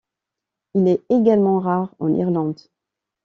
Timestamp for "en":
1.99-2.11